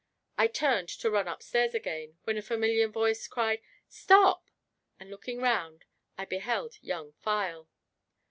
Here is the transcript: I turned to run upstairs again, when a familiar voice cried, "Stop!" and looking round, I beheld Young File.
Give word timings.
I 0.35 0.47
turned 0.47 0.89
to 0.89 1.11
run 1.11 1.27
upstairs 1.27 1.75
again, 1.75 2.17
when 2.23 2.35
a 2.35 2.41
familiar 2.41 2.87
voice 2.87 3.27
cried, 3.27 3.61
"Stop!" 3.87 4.49
and 4.99 5.11
looking 5.11 5.39
round, 5.39 5.85
I 6.17 6.25
beheld 6.25 6.79
Young 6.81 7.13
File. 7.19 7.69